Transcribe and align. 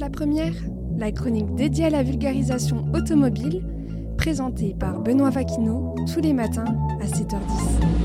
La 0.00 0.08
première, 0.08 0.54
la 0.96 1.12
chronique 1.12 1.54
dédiée 1.56 1.84
à 1.84 1.90
la 1.90 2.02
vulgarisation 2.02 2.86
automobile, 2.94 3.62
présentée 4.16 4.74
par 4.80 5.00
Benoît 5.00 5.28
Vaquineau 5.28 5.94
tous 6.10 6.20
les 6.20 6.32
matins 6.32 6.64
à 7.02 7.06
7h10. 7.06 8.03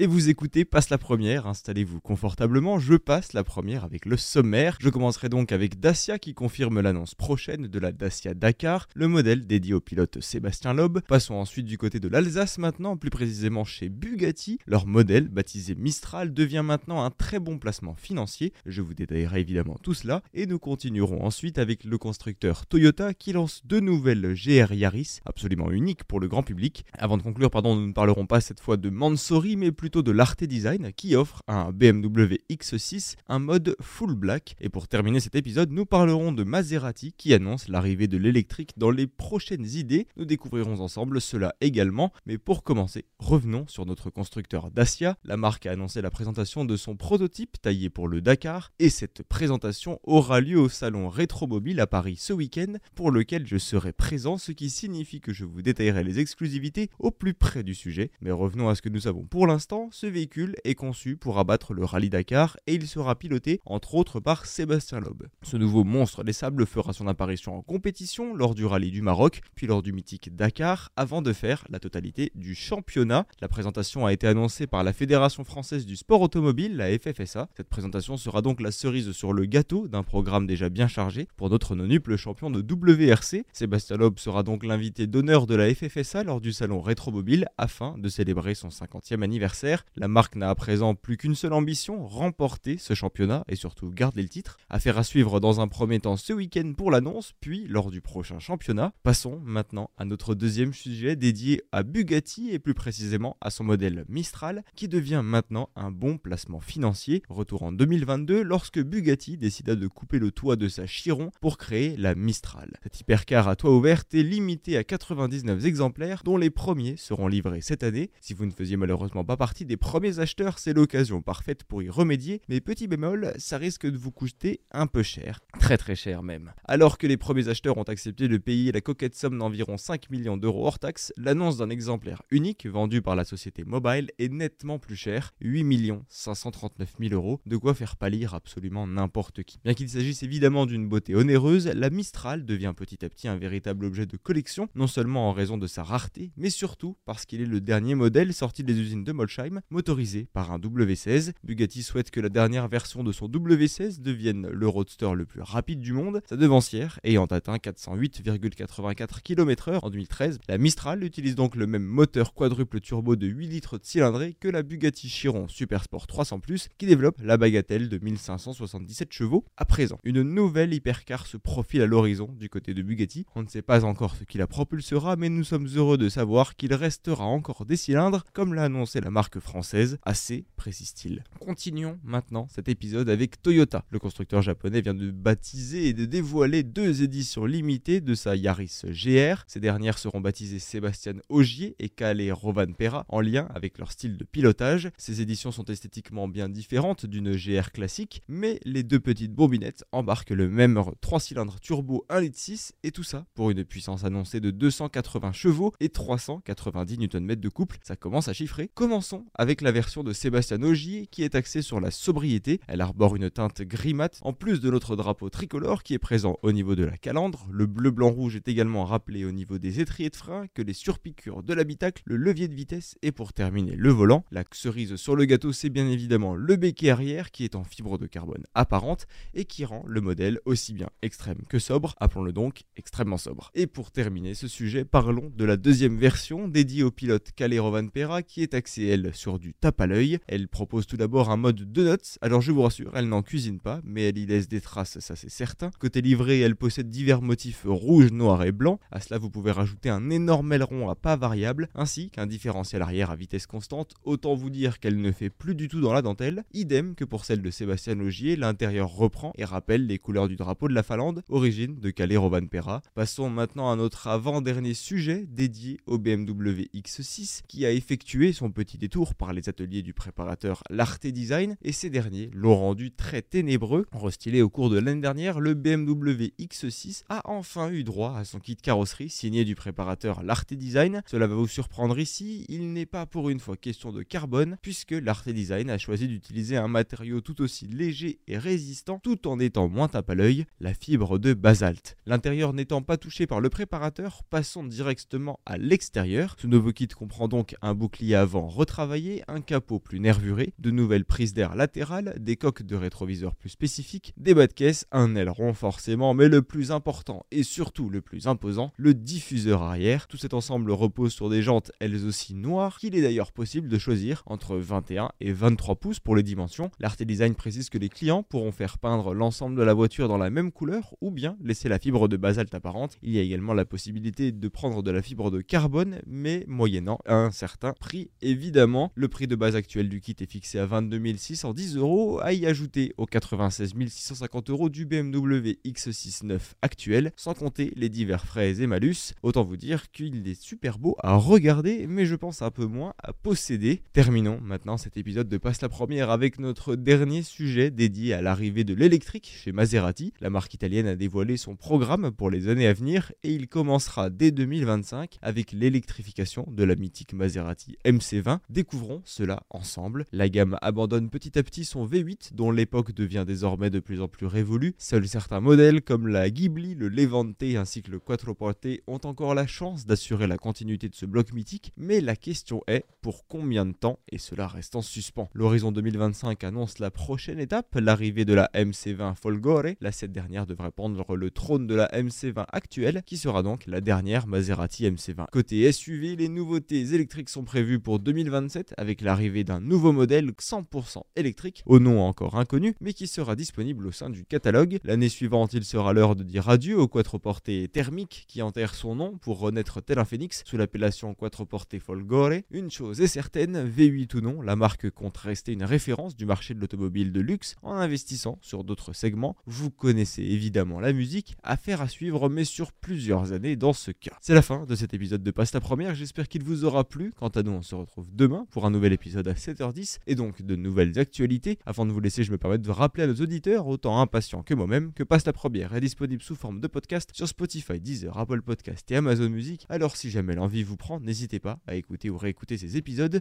Et 0.00 0.06
vous 0.06 0.28
écoutez 0.28 0.64
Passe 0.64 0.90
la 0.90 0.98
première, 0.98 1.48
installez-vous 1.48 2.00
confortablement, 2.00 2.78
je 2.78 2.94
passe 2.94 3.32
la 3.32 3.42
première 3.42 3.82
avec 3.82 4.06
le 4.06 4.16
sommaire. 4.16 4.78
Je 4.80 4.90
commencerai 4.90 5.28
donc 5.28 5.50
avec 5.50 5.80
Dacia 5.80 6.20
qui 6.20 6.34
confirme 6.34 6.80
l'annonce 6.80 7.16
prochaine 7.16 7.66
de 7.66 7.78
la 7.80 7.90
Dacia 7.90 8.32
Dakar, 8.32 8.86
le 8.94 9.08
modèle 9.08 9.44
dédié 9.44 9.74
au 9.74 9.80
pilote 9.80 10.20
Sébastien 10.20 10.72
Loeb. 10.72 11.00
Passons 11.08 11.34
ensuite 11.34 11.66
du 11.66 11.78
côté 11.78 11.98
de 11.98 12.06
l'Alsace 12.06 12.58
maintenant, 12.58 12.96
plus 12.96 13.10
précisément 13.10 13.64
chez 13.64 13.88
Bugatti. 13.88 14.60
Leur 14.68 14.86
modèle, 14.86 15.26
baptisé 15.26 15.74
Mistral, 15.74 16.32
devient 16.32 16.62
maintenant 16.64 17.02
un 17.02 17.10
très 17.10 17.40
bon 17.40 17.58
placement 17.58 17.96
financier. 17.96 18.52
Je 18.66 18.82
vous 18.82 18.94
détaillerai 18.94 19.40
évidemment 19.40 19.78
tout 19.82 19.94
cela. 19.94 20.22
Et 20.32 20.46
nous 20.46 20.60
continuerons 20.60 21.24
ensuite 21.24 21.58
avec 21.58 21.82
le 21.82 21.98
constructeur 21.98 22.66
Toyota 22.66 23.14
qui 23.14 23.32
lance 23.32 23.62
deux 23.64 23.80
nouvelles 23.80 24.34
GR 24.34 24.72
Yaris, 24.72 25.18
absolument 25.24 25.72
uniques 25.72 26.04
pour 26.04 26.20
le 26.20 26.28
grand 26.28 26.44
public. 26.44 26.84
Avant 26.96 27.16
de 27.16 27.22
conclure, 27.22 27.50
pardon, 27.50 27.74
nous 27.74 27.88
ne 27.88 27.92
parlerons 27.92 28.26
pas 28.26 28.40
cette 28.40 28.60
fois 28.60 28.76
de 28.76 28.90
Mansory, 28.90 29.56
mais 29.56 29.72
plus 29.72 29.87
de 29.96 30.10
l'Arte 30.10 30.44
Design 30.44 30.92
qui 30.94 31.16
offre 31.16 31.42
un 31.48 31.72
BMW 31.72 32.36
X6 32.50 33.16
un 33.26 33.38
mode 33.38 33.74
full 33.80 34.14
black. 34.14 34.54
Et 34.60 34.68
pour 34.68 34.86
terminer 34.86 35.18
cet 35.18 35.34
épisode, 35.34 35.70
nous 35.70 35.86
parlerons 35.86 36.30
de 36.30 36.44
Maserati 36.44 37.14
qui 37.16 37.32
annonce 37.32 37.68
l'arrivée 37.68 38.06
de 38.06 38.18
l'électrique 38.18 38.72
dans 38.76 38.90
les 38.90 39.06
prochaines 39.06 39.66
idées. 39.66 40.06
Nous 40.18 40.26
découvrirons 40.26 40.80
ensemble 40.80 41.22
cela 41.22 41.54
également. 41.62 42.12
Mais 42.26 42.36
pour 42.36 42.62
commencer, 42.62 43.06
revenons 43.18 43.66
sur 43.66 43.86
notre 43.86 44.10
constructeur 44.10 44.70
Dacia. 44.70 45.16
La 45.24 45.38
marque 45.38 45.64
a 45.64 45.72
annoncé 45.72 46.02
la 46.02 46.10
présentation 46.10 46.66
de 46.66 46.76
son 46.76 46.94
prototype 46.94 47.60
taillé 47.62 47.88
pour 47.88 48.08
le 48.08 48.20
Dakar 48.20 48.72
et 48.78 48.90
cette 48.90 49.22
présentation 49.22 50.00
aura 50.02 50.42
lieu 50.42 50.60
au 50.60 50.68
salon 50.68 51.08
Rétromobile 51.08 51.80
à 51.80 51.86
Paris 51.86 52.16
ce 52.16 52.34
week-end 52.34 52.74
pour 52.94 53.10
lequel 53.10 53.46
je 53.46 53.56
serai 53.56 53.92
présent, 53.92 54.36
ce 54.36 54.52
qui 54.52 54.68
signifie 54.68 55.20
que 55.20 55.32
je 55.32 55.46
vous 55.46 55.62
détaillerai 55.62 56.04
les 56.04 56.18
exclusivités 56.18 56.90
au 56.98 57.10
plus 57.10 57.32
près 57.32 57.62
du 57.62 57.74
sujet. 57.74 58.10
Mais 58.20 58.30
revenons 58.30 58.68
à 58.68 58.74
ce 58.74 58.82
que 58.82 58.90
nous 58.90 59.00
savons 59.00 59.24
pour 59.24 59.46
l'instant 59.46 59.77
ce 59.90 60.06
véhicule 60.06 60.56
est 60.64 60.74
conçu 60.74 61.16
pour 61.16 61.38
abattre 61.38 61.72
le 61.72 61.84
rallye 61.84 62.10
Dakar 62.10 62.56
et 62.66 62.74
il 62.74 62.86
sera 62.86 63.16
piloté 63.16 63.60
entre 63.64 63.94
autres 63.94 64.20
par 64.20 64.46
Sébastien 64.46 65.00
Loeb. 65.00 65.24
Ce 65.42 65.56
nouveau 65.56 65.84
monstre 65.84 66.24
des 66.24 66.32
sables 66.32 66.66
fera 66.66 66.92
son 66.92 67.06
apparition 67.06 67.56
en 67.56 67.62
compétition 67.62 68.34
lors 68.34 68.54
du 68.54 68.64
rallye 68.64 68.90
du 68.90 69.02
Maroc, 69.02 69.40
puis 69.54 69.66
lors 69.66 69.82
du 69.82 69.92
mythique 69.92 70.34
Dakar, 70.34 70.90
avant 70.96 71.22
de 71.22 71.32
faire 71.32 71.64
la 71.70 71.78
totalité 71.78 72.32
du 72.34 72.54
championnat. 72.54 73.26
La 73.40 73.48
présentation 73.48 74.06
a 74.06 74.12
été 74.12 74.26
annoncée 74.26 74.66
par 74.66 74.84
la 74.84 74.92
Fédération 74.92 75.44
française 75.44 75.86
du 75.86 75.96
sport 75.96 76.20
automobile, 76.20 76.76
la 76.76 76.88
FFSA. 76.98 77.48
Cette 77.56 77.68
présentation 77.68 78.16
sera 78.16 78.42
donc 78.42 78.60
la 78.60 78.72
cerise 78.72 79.12
sur 79.12 79.32
le 79.32 79.44
gâteau 79.46 79.88
d'un 79.88 80.02
programme 80.02 80.46
déjà 80.46 80.68
bien 80.68 80.88
chargé 80.88 81.28
pour 81.36 81.50
notre 81.50 81.74
nonuple 81.74 82.16
champion 82.16 82.50
de 82.50 82.60
WRC. 82.60 83.44
Sébastien 83.52 83.96
Loeb 83.96 84.18
sera 84.18 84.42
donc 84.42 84.64
l'invité 84.64 85.06
d'honneur 85.06 85.46
de 85.46 85.54
la 85.54 85.72
FFSA 85.74 86.24
lors 86.24 86.40
du 86.40 86.52
salon 86.52 86.80
Rétromobile 86.80 87.46
afin 87.58 87.96
de 87.98 88.08
célébrer 88.08 88.54
son 88.54 88.68
50e 88.68 89.22
anniversaire 89.22 89.67
la 89.96 90.08
marque 90.08 90.36
n'a 90.36 90.50
à 90.50 90.54
présent 90.54 90.94
plus 90.94 91.16
qu'une 91.16 91.34
seule 91.34 91.52
ambition, 91.52 92.06
remporter 92.06 92.78
ce 92.78 92.94
championnat 92.94 93.44
et 93.48 93.56
surtout 93.56 93.90
garder 93.90 94.22
le 94.22 94.28
titre. 94.28 94.56
Affaire 94.70 94.98
à 94.98 95.04
suivre 95.04 95.40
dans 95.40 95.60
un 95.60 95.68
premier 95.68 96.00
temps 96.00 96.16
ce 96.16 96.32
week-end 96.32 96.72
pour 96.76 96.90
l'annonce, 96.90 97.32
puis 97.40 97.66
lors 97.68 97.90
du 97.90 98.00
prochain 98.00 98.38
championnat. 98.38 98.92
Passons 99.02 99.40
maintenant 99.44 99.90
à 99.96 100.04
notre 100.04 100.34
deuxième 100.34 100.72
sujet 100.72 101.16
dédié 101.16 101.62
à 101.72 101.82
Bugatti 101.82 102.50
et 102.50 102.58
plus 102.58 102.74
précisément 102.74 103.36
à 103.40 103.50
son 103.50 103.64
modèle 103.64 104.04
Mistral 104.08 104.64
qui 104.74 104.88
devient 104.88 105.22
maintenant 105.24 105.70
un 105.76 105.90
bon 105.90 106.18
placement 106.18 106.60
financier. 106.60 107.22
Retour 107.28 107.62
en 107.62 107.72
2022 107.72 108.42
lorsque 108.42 108.80
Bugatti 108.80 109.36
décida 109.36 109.74
de 109.74 109.86
couper 109.86 110.18
le 110.18 110.30
toit 110.30 110.56
de 110.56 110.68
sa 110.68 110.86
Chiron 110.86 111.30
pour 111.40 111.58
créer 111.58 111.96
la 111.96 112.14
Mistral. 112.14 112.76
Cette 112.82 113.00
hypercar 113.00 113.48
à 113.48 113.56
toit 113.56 113.74
ouvert 113.74 114.04
est 114.12 114.22
limitée 114.22 114.76
à 114.76 114.84
99 114.84 115.64
exemplaires 115.64 116.22
dont 116.24 116.36
les 116.36 116.50
premiers 116.50 116.96
seront 116.96 117.28
livrés 117.28 117.60
cette 117.60 117.82
année. 117.82 118.10
Si 118.20 118.34
vous 118.34 118.46
ne 118.46 118.50
faisiez 118.50 118.76
malheureusement 118.76 119.24
pas 119.24 119.36
partie 119.36 119.57
des 119.64 119.76
premiers 119.76 120.18
acheteurs, 120.18 120.58
c'est 120.58 120.72
l'occasion 120.72 121.22
parfaite 121.22 121.64
pour 121.64 121.82
y 121.82 121.88
remédier, 121.88 122.42
mais 122.48 122.60
petit 122.60 122.88
bémol, 122.88 123.32
ça 123.38 123.58
risque 123.58 123.86
de 123.86 123.96
vous 123.96 124.10
coûter 124.10 124.60
un 124.70 124.86
peu 124.86 125.02
cher, 125.02 125.40
très 125.58 125.76
très 125.76 125.96
cher 125.96 126.22
même. 126.22 126.52
Alors 126.64 126.98
que 126.98 127.06
les 127.06 127.16
premiers 127.16 127.48
acheteurs 127.48 127.78
ont 127.78 127.82
accepté 127.84 128.28
de 128.28 128.36
payer 128.36 128.72
la 128.72 128.80
coquette 128.80 129.14
somme 129.14 129.38
d'environ 129.38 129.76
5 129.76 130.10
millions 130.10 130.36
d'euros 130.36 130.66
hors 130.66 130.78
taxe, 130.78 131.12
l'annonce 131.16 131.58
d'un 131.58 131.70
exemplaire 131.70 132.22
unique 132.30 132.66
vendu 132.66 133.02
par 133.02 133.16
la 133.16 133.24
société 133.24 133.64
Mobile 133.64 134.10
est 134.18 134.32
nettement 134.32 134.78
plus 134.78 134.96
cher, 134.96 135.32
8 135.40 135.64
539 136.08 136.94
000 137.00 137.14
euros, 137.14 137.40
de 137.46 137.56
quoi 137.56 137.74
faire 137.74 137.96
pâlir 137.96 138.34
absolument 138.34 138.86
n'importe 138.86 139.42
qui. 139.42 139.58
Bien 139.64 139.74
qu'il 139.74 139.88
s'agisse 139.88 140.22
évidemment 140.22 140.66
d'une 140.66 140.88
beauté 140.88 141.14
onéreuse, 141.14 141.66
la 141.68 141.90
Mistral 141.90 142.44
devient 142.44 142.74
petit 142.76 143.04
à 143.04 143.08
petit 143.08 143.28
un 143.28 143.36
véritable 143.36 143.84
objet 143.84 144.06
de 144.06 144.16
collection, 144.16 144.68
non 144.74 144.86
seulement 144.86 145.28
en 145.28 145.32
raison 145.32 145.58
de 145.58 145.66
sa 145.66 145.82
rareté, 145.82 146.32
mais 146.36 146.50
surtout 146.50 146.96
parce 147.04 147.24
qu'il 147.24 147.40
est 147.40 147.46
le 147.46 147.60
dernier 147.60 147.94
modèle 147.94 148.32
sorti 148.32 148.64
des 148.64 148.78
usines 148.78 149.04
de 149.04 149.12
Molsheim 149.12 149.47
motorisé 149.70 150.28
par 150.32 150.52
un 150.52 150.58
W16. 150.58 151.32
Bugatti 151.44 151.82
souhaite 151.82 152.10
que 152.10 152.20
la 152.20 152.28
dernière 152.28 152.68
version 152.68 153.04
de 153.04 153.12
son 153.12 153.28
W16 153.28 154.00
devienne 154.00 154.48
le 154.48 154.68
roadster 154.68 155.14
le 155.14 155.26
plus 155.26 155.42
rapide 155.42 155.80
du 155.80 155.92
monde, 155.92 156.22
sa 156.26 156.36
devancière 156.36 156.98
ayant 157.04 157.26
atteint 157.26 157.56
408,84 157.56 159.20
km/h 159.22 159.80
en 159.82 159.90
2013. 159.90 160.38
La 160.48 160.58
Mistral 160.58 161.04
utilise 161.04 161.34
donc 161.34 161.56
le 161.56 161.66
même 161.66 161.84
moteur 161.84 162.32
quadruple 162.32 162.80
turbo 162.80 163.16
de 163.16 163.26
8 163.26 163.46
litres 163.48 163.78
de 163.78 163.84
cylindrée 163.84 164.34
que 164.40 164.48
la 164.48 164.62
Bugatti 164.62 165.08
Chiron 165.08 165.46
Supersport 165.48 166.06
300 166.06 166.38
qui 166.78 166.86
développe 166.86 167.20
la 167.22 167.36
bagatelle 167.36 167.88
de 167.88 167.98
1577 167.98 169.12
chevaux. 169.12 169.44
À 169.56 169.64
présent, 169.64 169.98
une 170.04 170.22
nouvelle 170.22 170.72
hypercar 170.72 171.26
se 171.26 171.36
profile 171.36 171.82
à 171.82 171.86
l'horizon 171.86 172.34
du 172.38 172.48
côté 172.48 172.74
de 172.74 172.82
Bugatti. 172.82 173.26
On 173.34 173.42
ne 173.42 173.48
sait 173.48 173.62
pas 173.62 173.84
encore 173.84 174.14
ce 174.16 174.24
qui 174.24 174.38
la 174.38 174.46
propulsera, 174.46 175.16
mais 175.16 175.28
nous 175.28 175.44
sommes 175.44 175.68
heureux 175.74 175.98
de 175.98 176.08
savoir 176.08 176.56
qu'il 176.56 176.74
restera 176.74 177.24
encore 177.24 177.64
des 177.64 177.76
cylindres, 177.76 178.24
comme 178.32 178.54
l'a 178.54 178.64
annoncé 178.64 179.00
la 179.00 179.10
marque 179.10 179.37
française, 179.40 179.98
assez, 180.04 180.44
précise-t-il. 180.56 181.24
Continuons 181.40 181.98
maintenant 182.02 182.46
cet 182.50 182.68
épisode 182.68 183.08
avec 183.08 183.40
Toyota. 183.42 183.84
Le 183.90 183.98
constructeur 183.98 184.42
japonais 184.42 184.80
vient 184.80 184.94
de 184.94 185.10
baptiser 185.10 185.88
et 185.88 185.92
de 185.92 186.04
dévoiler 186.04 186.62
deux 186.62 187.02
éditions 187.02 187.44
limitées 187.44 188.00
de 188.00 188.14
sa 188.14 188.36
Yaris 188.36 188.82
GR. 188.84 189.44
Ces 189.46 189.60
dernières 189.60 189.98
seront 189.98 190.20
baptisées 190.20 190.58
Sébastien 190.58 191.14
Ogier 191.28 191.76
et 191.78 191.88
Kale 191.88 192.30
Rovanpera 192.32 193.04
en 193.08 193.20
lien 193.20 193.48
avec 193.54 193.78
leur 193.78 193.92
style 193.92 194.16
de 194.16 194.24
pilotage. 194.24 194.90
Ces 194.98 195.20
éditions 195.20 195.52
sont 195.52 195.64
esthétiquement 195.64 196.28
bien 196.28 196.48
différentes 196.48 197.06
d'une 197.06 197.34
GR 197.34 197.70
classique, 197.72 198.22
mais 198.28 198.60
les 198.64 198.82
deux 198.82 199.00
petites 199.00 199.32
bourbinettes 199.32 199.84
embarquent 199.92 200.30
le 200.30 200.48
même 200.48 200.82
3 201.00 201.20
cylindres 201.20 201.60
turbo 201.60 202.04
1 202.08 202.20
litre 202.20 202.38
6 202.38 202.74
et 202.82 202.90
tout 202.90 203.02
ça 203.02 203.26
pour 203.34 203.50
une 203.50 203.64
puissance 203.64 204.04
annoncée 204.04 204.40
de 204.40 204.50
280 204.50 205.32
chevaux 205.32 205.72
et 205.80 205.88
390 205.88 206.98
Nm 206.98 207.36
de 207.36 207.48
couple. 207.48 207.78
Ça 207.82 207.96
commence 207.96 208.28
à 208.28 208.32
chiffrer. 208.32 208.70
Commençons 208.74 209.17
avec 209.34 209.60
la 209.60 209.72
version 209.72 210.02
de 210.02 210.12
Sébastien 210.12 210.62
Ogier 210.62 211.06
qui 211.06 211.22
est 211.22 211.34
axée 211.34 211.62
sur 211.62 211.80
la 211.80 211.90
sobriété. 211.90 212.60
Elle 212.66 212.80
arbore 212.80 213.16
une 213.16 213.30
teinte 213.30 213.62
gris 213.62 213.94
mat 213.94 214.18
en 214.22 214.32
plus 214.32 214.60
de 214.60 214.70
notre 214.70 214.96
drapeau 214.96 215.30
tricolore 215.30 215.82
qui 215.82 215.94
est 215.94 215.98
présent 215.98 216.38
au 216.42 216.52
niveau 216.52 216.74
de 216.74 216.84
la 216.84 216.96
calandre. 216.96 217.46
Le 217.50 217.66
bleu 217.66 217.90
blanc 217.90 218.10
rouge 218.10 218.36
est 218.36 218.48
également 218.48 218.84
rappelé 218.84 219.24
au 219.24 219.32
niveau 219.32 219.58
des 219.58 219.80
étriers 219.80 220.10
de 220.10 220.16
frein, 220.16 220.46
que 220.54 220.62
les 220.62 220.72
surpiqûres 220.72 221.42
de 221.42 221.54
l'habitacle, 221.54 222.02
le 222.04 222.16
levier 222.16 222.48
de 222.48 222.54
vitesse 222.54 222.96
et 223.02 223.12
pour 223.12 223.32
terminer 223.32 223.76
le 223.76 223.90
volant. 223.90 224.24
La 224.30 224.44
cerise 224.52 224.96
sur 224.96 225.16
le 225.16 225.24
gâteau 225.24 225.52
c'est 225.52 225.70
bien 225.70 225.88
évidemment 225.88 226.34
le 226.34 226.56
béquet 226.56 226.90
arrière 226.90 227.30
qui 227.30 227.44
est 227.44 227.54
en 227.54 227.64
fibre 227.64 227.98
de 227.98 228.06
carbone 228.06 228.44
apparente 228.54 229.06
et 229.34 229.44
qui 229.44 229.64
rend 229.64 229.84
le 229.86 230.00
modèle 230.00 230.40
aussi 230.44 230.72
bien 230.72 230.90
extrême 231.02 231.42
que 231.48 231.58
sobre, 231.58 231.94
appelons-le 231.98 232.32
donc 232.32 232.62
extrêmement 232.76 233.18
sobre. 233.18 233.50
Et 233.54 233.66
pour 233.66 233.90
terminer 233.90 234.34
ce 234.34 234.48
sujet, 234.48 234.84
parlons 234.84 235.32
de 235.34 235.44
la 235.44 235.56
deuxième 235.56 235.98
version 235.98 236.48
dédiée 236.48 236.82
au 236.82 236.90
pilote 236.90 237.32
Van 237.38 237.86
Pera 237.88 238.22
qui 238.22 238.42
est 238.42 238.54
axée 238.54 238.86
elle 238.86 239.07
sur 239.12 239.38
du 239.38 239.54
tape 239.54 239.80
à 239.80 239.86
l'œil. 239.86 240.18
Elle 240.26 240.48
propose 240.48 240.86
tout 240.86 240.96
d'abord 240.96 241.30
un 241.30 241.36
mode 241.36 241.72
de 241.72 241.84
notes. 241.84 242.18
Alors 242.20 242.40
je 242.40 242.52
vous 242.52 242.62
rassure, 242.62 242.92
elle 242.94 243.08
n'en 243.08 243.22
cuisine 243.22 243.60
pas, 243.60 243.80
mais 243.84 244.08
elle 244.08 244.18
y 244.18 244.26
laisse 244.26 244.48
des 244.48 244.60
traces, 244.60 244.98
ça 244.98 245.16
c'est 245.16 245.30
certain. 245.30 245.70
Côté 245.78 246.00
livré, 246.00 246.40
elle 246.40 246.56
possède 246.56 246.88
divers 246.88 247.22
motifs 247.22 247.64
rouge, 247.66 248.10
noir 248.12 248.42
et 248.44 248.52
blanc. 248.52 248.78
À 248.90 249.00
cela, 249.00 249.18
vous 249.18 249.30
pouvez 249.30 249.50
rajouter 249.50 249.90
un 249.90 250.10
énorme 250.10 250.52
aileron 250.52 250.88
à 250.88 250.94
pas 250.94 251.16
variable, 251.16 251.68
ainsi 251.74 252.10
qu'un 252.10 252.26
différentiel 252.26 252.82
arrière 252.82 253.10
à 253.10 253.16
vitesse 253.16 253.46
constante. 253.46 253.94
Autant 254.04 254.34
vous 254.34 254.50
dire 254.50 254.80
qu'elle 254.80 255.00
ne 255.00 255.12
fait 255.12 255.30
plus 255.30 255.54
du 255.54 255.68
tout 255.68 255.80
dans 255.80 255.92
la 255.92 256.02
dentelle. 256.02 256.44
Idem 256.52 256.94
que 256.94 257.04
pour 257.04 257.24
celle 257.24 257.42
de 257.42 257.50
Sébastien 257.50 257.94
Logier, 257.94 258.36
l'intérieur 258.36 258.90
reprend 258.90 259.32
et 259.36 259.44
rappelle 259.44 259.86
les 259.86 259.98
couleurs 259.98 260.28
du 260.28 260.36
drapeau 260.36 260.68
de 260.68 260.74
la 260.74 260.82
Finlande, 260.82 261.22
origine 261.28 261.78
de 261.78 261.90
Calais 261.90 262.16
Rovanpera. 262.16 262.82
Passons 262.94 263.30
maintenant 263.30 263.70
à 263.70 263.76
notre 263.76 264.08
avant-dernier 264.08 264.74
sujet 264.74 265.26
dédié 265.28 265.78
au 265.86 265.98
BMW 265.98 266.68
X6 266.74 267.42
qui 267.46 267.64
a 267.64 267.72
effectué 267.72 268.32
son 268.32 268.50
petit 268.50 268.78
détour 268.78 268.97
par 269.06 269.32
les 269.32 269.48
ateliers 269.48 269.82
du 269.82 269.94
préparateur 269.94 270.62
L'Arte 270.70 271.06
Design 271.06 271.56
et 271.62 271.70
ces 271.70 271.88
derniers 271.88 272.30
l'ont 272.32 272.56
rendu 272.56 272.90
très 272.90 273.22
ténébreux. 273.22 273.86
Restylé 273.92 274.42
au 274.42 274.48
cours 274.48 274.70
de 274.70 274.78
l'année 274.78 275.00
dernière, 275.00 275.38
le 275.38 275.54
BMW 275.54 276.32
X6 276.38 277.04
a 277.08 277.22
enfin 277.30 277.70
eu 277.70 277.84
droit 277.84 278.16
à 278.16 278.24
son 278.24 278.40
kit 278.40 278.56
carrosserie 278.56 279.08
signé 279.08 279.44
du 279.44 279.54
préparateur 279.54 280.24
L'Arte 280.24 280.52
Design. 280.52 281.02
Cela 281.06 281.28
va 281.28 281.36
vous 281.36 281.46
surprendre 281.46 281.98
ici, 281.98 282.44
il 282.48 282.72
n'est 282.72 282.86
pas 282.86 283.06
pour 283.06 283.30
une 283.30 283.38
fois 283.38 283.56
question 283.56 283.92
de 283.92 284.02
carbone 284.02 284.56
puisque 284.62 284.92
l'Arte 284.92 285.28
Design 285.28 285.70
a 285.70 285.78
choisi 285.78 286.08
d'utiliser 286.08 286.56
un 286.56 286.68
matériau 286.68 287.20
tout 287.20 287.40
aussi 287.40 287.68
léger 287.68 288.18
et 288.26 288.36
résistant 288.36 288.98
tout 289.00 289.28
en 289.28 289.38
étant 289.38 289.68
moins 289.68 289.88
tape 289.88 290.10
à 290.10 290.14
l'œil, 290.16 290.46
la 290.58 290.74
fibre 290.74 291.18
de 291.18 291.34
basalte. 291.34 291.96
L'intérieur 292.04 292.52
n'étant 292.52 292.82
pas 292.82 292.96
touché 292.96 293.28
par 293.28 293.40
le 293.40 293.48
préparateur, 293.48 294.22
passons 294.28 294.64
directement 294.64 295.38
à 295.46 295.56
l'extérieur. 295.56 296.34
Ce 296.40 296.48
nouveau 296.48 296.72
kit 296.72 296.88
comprend 296.88 297.28
donc 297.28 297.54
un 297.62 297.74
bouclier 297.74 298.16
avant 298.16 298.48
retravaillé, 298.48 298.87
un 299.28 299.40
capot 299.40 299.80
plus 299.80 300.00
nervuré, 300.00 300.54
de 300.58 300.70
nouvelles 300.70 301.04
prises 301.04 301.34
d'air 301.34 301.54
latérales, 301.54 302.14
des 302.18 302.36
coques 302.36 302.62
de 302.62 302.74
rétroviseur 302.74 303.34
plus 303.34 303.50
spécifiques, 303.50 304.14
des 304.16 304.34
bas 304.34 304.46
de 304.46 304.52
caisse, 304.52 304.86
un 304.92 305.14
aileron 305.14 305.52
forcément, 305.52 306.14
mais 306.14 306.28
le 306.28 306.40
plus 306.42 306.72
important 306.72 307.26
et 307.30 307.42
surtout 307.42 307.90
le 307.90 308.00
plus 308.00 308.26
imposant, 308.26 308.72
le 308.76 308.94
diffuseur 308.94 309.62
arrière. 309.62 310.06
Tout 310.06 310.16
cet 310.16 310.32
ensemble 310.32 310.70
repose 310.70 311.12
sur 311.12 311.28
des 311.28 311.42
jantes 311.42 311.70
elles 311.80 312.06
aussi 312.06 312.34
noires, 312.34 312.78
qu'il 312.78 312.94
est 312.94 313.02
d'ailleurs 313.02 313.32
possible 313.32 313.68
de 313.68 313.78
choisir 313.78 314.22
entre 314.26 314.56
21 314.56 315.10
et 315.20 315.32
23 315.32 315.76
pouces 315.76 316.00
pour 316.00 316.16
les 316.16 316.22
dimensions. 316.22 316.70
L'Arte 316.80 317.02
Design 317.02 317.34
précise 317.34 317.68
que 317.68 317.78
les 317.78 317.90
clients 317.90 318.22
pourront 318.22 318.52
faire 318.52 318.78
peindre 318.78 319.12
l'ensemble 319.12 319.56
de 319.56 319.62
la 319.62 319.74
voiture 319.74 320.08
dans 320.08 320.18
la 320.18 320.30
même 320.30 320.50
couleur 320.50 320.94
ou 321.02 321.10
bien 321.10 321.36
laisser 321.42 321.68
la 321.68 321.78
fibre 321.78 322.08
de 322.08 322.16
basalte 322.16 322.54
apparente. 322.54 322.98
Il 323.02 323.12
y 323.12 323.18
a 323.18 323.22
également 323.22 323.52
la 323.52 323.66
possibilité 323.66 324.32
de 324.32 324.48
prendre 324.48 324.82
de 324.82 324.90
la 324.90 325.02
fibre 325.02 325.30
de 325.30 325.42
carbone, 325.42 326.00
mais 326.06 326.44
moyennant 326.48 326.98
un 327.06 327.30
certain 327.30 327.74
prix 327.74 328.10
évidemment. 328.22 328.77
Le 328.94 329.08
prix 329.08 329.26
de 329.26 329.36
base 329.36 329.56
actuel 329.56 329.88
du 329.88 330.00
kit 330.00 330.16
est 330.18 330.30
fixé 330.30 330.58
à 330.58 330.66
22 330.66 331.16
610 331.16 331.76
euros, 331.76 332.20
à 332.20 332.32
y 332.32 332.46
ajouter 332.46 332.94
aux 332.96 333.06
96 333.06 333.74
650 333.88 334.50
euros 334.50 334.68
du 334.68 334.86
BMW 334.86 335.58
X69 335.64 336.38
actuel, 336.62 337.12
sans 337.16 337.34
compter 337.34 337.72
les 337.76 337.88
divers 337.88 338.24
frais 338.24 338.60
et 338.60 338.66
malus. 338.66 339.14
Autant 339.22 339.44
vous 339.44 339.56
dire 339.56 339.90
qu'il 339.90 340.26
est 340.28 340.40
super 340.40 340.78
beau 340.78 340.96
à 341.00 341.14
regarder, 341.16 341.86
mais 341.86 342.06
je 342.06 342.14
pense 342.14 342.42
un 342.42 342.50
peu 342.50 342.66
moins 342.66 342.94
à 343.02 343.12
posséder. 343.12 343.82
Terminons 343.92 344.40
maintenant 344.42 344.76
cet 344.76 344.96
épisode 344.96 345.28
de 345.28 345.38
Passe 345.38 345.60
la 345.62 345.68
Première 345.68 346.10
avec 346.10 346.38
notre 346.38 346.76
dernier 346.76 347.22
sujet 347.22 347.70
dédié 347.70 348.14
à 348.14 348.22
l'arrivée 348.22 348.64
de 348.64 348.74
l'électrique 348.74 349.30
chez 349.32 349.52
Maserati. 349.52 350.12
La 350.20 350.30
marque 350.30 350.54
italienne 350.54 350.86
a 350.86 350.96
dévoilé 350.96 351.36
son 351.36 351.56
programme 351.56 352.10
pour 352.10 352.30
les 352.30 352.48
années 352.48 352.66
à 352.66 352.72
venir 352.72 353.12
et 353.22 353.32
il 353.32 353.48
commencera 353.48 354.10
dès 354.10 354.30
2025 354.30 355.18
avec 355.22 355.52
l'électrification 355.52 356.46
de 356.48 356.64
la 356.64 356.76
mythique 356.76 357.12
Maserati 357.12 357.76
MC20. 357.84 358.38
Découvrons 358.70 359.00
cela 359.06 359.44
ensemble. 359.48 360.04
La 360.12 360.28
gamme 360.28 360.58
abandonne 360.60 361.08
petit 361.08 361.38
à 361.38 361.42
petit 361.42 361.64
son 361.64 361.86
V8 361.86 362.34
dont 362.34 362.50
l'époque 362.50 362.92
devient 362.92 363.24
désormais 363.26 363.70
de 363.70 363.80
plus 363.80 364.02
en 364.02 364.08
plus 364.08 364.26
révolue. 364.26 364.74
Seuls 364.76 365.08
certains 365.08 365.40
modèles 365.40 365.80
comme 365.80 366.06
la 366.06 366.28
Ghibli, 366.28 366.74
le 366.74 366.88
Levante 366.88 367.42
ainsi 367.56 367.80
que 367.80 367.90
le 367.90 367.98
Quattroporte 367.98 368.66
ont 368.86 369.00
encore 369.04 369.34
la 369.34 369.46
chance 369.46 369.86
d'assurer 369.86 370.26
la 370.26 370.36
continuité 370.36 370.90
de 370.90 370.94
ce 370.94 371.06
bloc 371.06 371.32
mythique, 371.32 371.72
mais 371.78 372.02
la 372.02 372.14
question 372.14 372.62
est 372.66 372.84
pour 373.00 373.26
combien 373.26 373.64
de 373.64 373.72
temps? 373.72 374.00
Et 374.12 374.18
cela 374.18 374.46
reste 374.46 374.76
en 374.76 374.82
suspens. 374.82 375.30
L'horizon 375.32 375.72
2025 375.72 376.44
annonce 376.44 376.78
la 376.78 376.90
prochaine 376.90 377.38
étape, 377.38 377.74
l'arrivée 377.74 378.26
de 378.26 378.34
la 378.34 378.50
MC20 378.52 379.14
Folgore. 379.14 379.62
La 379.80 379.92
cette 379.92 380.12
dernière 380.12 380.44
devrait 380.44 380.72
prendre 380.72 381.16
le 381.16 381.30
trône 381.30 381.66
de 381.66 381.74
la 381.74 381.88
MC20 381.88 382.44
actuelle 382.52 383.02
qui 383.06 383.16
sera 383.16 383.42
donc 383.42 383.64
la 383.66 383.80
dernière 383.80 384.26
Maserati 384.26 384.84
MC20. 384.84 385.24
Côté 385.32 385.72
SUV, 385.72 386.16
les 386.16 386.28
nouveautés 386.28 386.80
électriques 386.92 387.30
sont 387.30 387.44
prévues 387.44 387.80
pour 387.80 387.98
2027 387.98 388.57
avec 388.76 389.00
l'arrivée 389.00 389.44
d'un 389.44 389.60
nouveau 389.60 389.92
modèle 389.92 390.30
100% 390.30 391.02
électrique, 391.16 391.62
au 391.66 391.78
nom 391.78 392.02
encore 392.02 392.36
inconnu, 392.36 392.74
mais 392.80 392.92
qui 392.92 393.06
sera 393.06 393.36
disponible 393.36 393.86
au 393.86 393.92
sein 393.92 394.10
du 394.10 394.24
catalogue. 394.24 394.78
L'année 394.84 395.08
suivante, 395.08 395.52
il 395.54 395.64
sera 395.64 395.92
l'heure 395.92 396.16
de 396.16 396.22
dire 396.22 396.48
adieu 396.48 396.78
au 396.78 396.88
quattroporte 396.88 397.50
thermique 397.72 398.24
qui 398.28 398.42
enterre 398.42 398.74
son 398.74 398.94
nom 398.94 399.18
pour 399.18 399.38
renaître 399.38 399.82
tel 399.82 399.98
un 399.98 400.04
phénix 400.04 400.42
sous 400.44 400.56
l'appellation 400.56 401.14
quattroporte 401.14 401.78
Folgore. 401.78 402.30
Une 402.50 402.70
chose 402.70 403.00
est 403.00 403.06
certaine, 403.06 403.68
V8 403.68 404.16
ou 404.16 404.20
non, 404.20 404.42
la 404.42 404.56
marque 404.56 404.90
compte 404.90 405.16
rester 405.16 405.52
une 405.52 405.64
référence 405.64 406.16
du 406.16 406.26
marché 406.26 406.54
de 406.54 406.60
l'automobile 406.60 407.12
de 407.12 407.20
luxe 407.20 407.56
en 407.62 407.74
investissant 407.74 408.38
sur 408.42 408.64
d'autres 408.64 408.92
segments. 408.92 409.36
Vous 409.46 409.70
connaissez 409.70 410.22
évidemment 410.22 410.80
la 410.80 410.92
musique, 410.92 411.36
affaire 411.42 411.80
à 411.80 411.88
suivre 411.88 412.28
mais 412.28 412.44
sur 412.44 412.72
plusieurs 412.72 413.32
années 413.32 413.56
dans 413.56 413.72
ce 413.72 413.90
cas. 413.90 414.16
C'est 414.20 414.34
la 414.34 414.42
fin 414.42 414.64
de 414.64 414.74
cet 414.74 414.94
épisode 414.94 415.22
de 415.22 415.30
Passe 415.30 415.52
la 415.52 415.60
Première, 415.60 415.94
j'espère 415.94 416.28
qu'il 416.28 416.42
vous 416.42 416.64
aura 416.64 416.84
plu. 416.84 417.12
Quant 417.16 417.28
à 417.28 417.42
nous, 417.42 417.52
on 417.52 417.62
se 417.62 417.74
retrouve 417.74 418.08
demain 418.12 418.46
pour 418.50 418.66
un 418.66 418.70
nouvel 418.70 418.92
épisode 418.92 419.28
à 419.28 419.34
7h10 419.34 419.98
et 420.06 420.14
donc 420.14 420.42
de 420.42 420.56
nouvelles 420.56 420.98
actualités. 420.98 421.58
Avant 421.66 421.86
de 421.86 421.92
vous 421.92 422.00
laisser, 422.00 422.24
je 422.24 422.32
me 422.32 422.38
permets 422.38 422.58
de 422.58 422.70
rappeler 422.70 423.04
à 423.04 423.06
nos 423.06 423.14
auditeurs, 423.14 423.66
autant 423.66 424.00
impatients 424.00 424.42
que 424.42 424.54
moi-même, 424.54 424.92
que 424.92 425.02
Passe 425.02 425.26
la 425.26 425.32
Première 425.32 425.74
est 425.74 425.80
disponible 425.80 426.22
sous 426.22 426.34
forme 426.34 426.60
de 426.60 426.66
podcast 426.66 427.10
sur 427.12 427.28
Spotify, 427.28 427.80
Deezer, 427.80 428.16
Apple 428.16 428.42
Podcast 428.42 428.90
et 428.90 428.96
Amazon 428.96 429.28
Music. 429.28 429.66
Alors 429.68 429.96
si 429.96 430.10
jamais 430.10 430.34
l'envie 430.34 430.62
vous 430.62 430.76
prend, 430.76 431.00
n'hésitez 431.00 431.38
pas 431.38 431.58
à 431.66 431.74
écouter 431.74 432.10
ou 432.10 432.18
réécouter 432.18 432.58
ces 432.58 432.76
épisodes 432.76 433.20